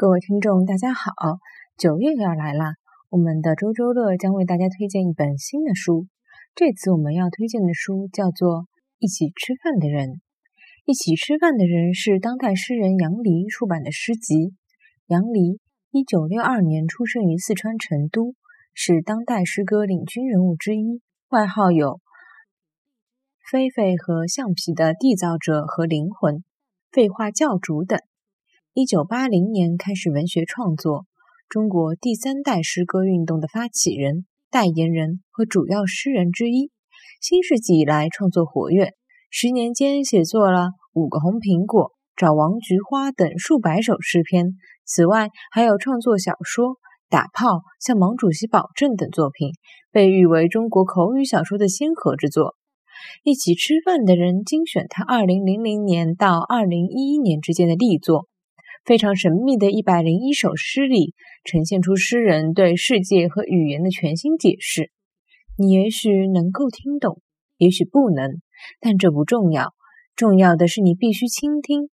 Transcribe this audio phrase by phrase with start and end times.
[0.00, 1.10] 各位听众，大家好！
[1.76, 2.74] 九月要来啦，
[3.10, 6.06] 我们的周周乐将为大家推荐一本新的书。
[6.54, 8.60] 这次我们要推荐的书叫做
[9.00, 10.10] 《一起吃饭的人》。
[10.84, 14.54] 《一起吃饭的人》是当代诗人杨黎出版的诗集。
[15.08, 15.58] 杨黎，
[15.90, 18.36] 一九六二年出生于四川成都，
[18.74, 21.98] 是当代诗歌领军人物之一，外号有
[23.50, 26.44] “菲菲”和“橡皮”的缔造者和灵魂
[26.94, 27.98] ，“废话教主”等。
[28.78, 31.04] 一九八零年开始文学创作，
[31.48, 36.70] 中国第三代诗歌运动的发起人、代言人和主要诗人之一。
[37.20, 38.92] 新世纪以来创作活跃，
[39.30, 40.60] 十年间写作了
[40.92, 44.52] 《五个红苹果》《找王菊花》等数百首诗篇。
[44.84, 46.66] 此外，还有创作小说
[47.08, 47.46] 《打炮》
[47.80, 49.50] 《向毛主席保证》等作品，
[49.90, 52.54] 被誉为中国口语小说的先河之作。
[53.24, 58.28] 一起吃饭的人精选他二零零零年到二零一一年之间的力作。
[58.88, 61.12] 非常神秘的一百零一首诗里，
[61.44, 64.90] 呈现出诗人对世界和语言的全新解释。
[65.58, 67.20] 你也许能够听懂，
[67.58, 68.40] 也许不能，
[68.80, 69.74] 但这不重要。
[70.16, 71.90] 重要的是你必须倾听。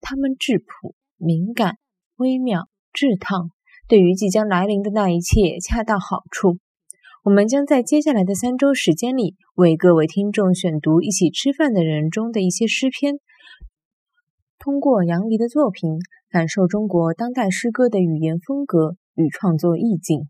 [0.00, 1.78] 他们质朴、敏感、
[2.14, 3.50] 微妙、炙烫，
[3.88, 6.58] 对于即将来临的那一切恰到好处。
[7.24, 13.16] 我们将在接下来的三周时间里，为各位听众选读一起吃饭的人中的一些诗篇。
[14.62, 15.98] 通过杨黎的作品，
[16.28, 20.28] 感受中国当代诗歌的语言风格与创作意境。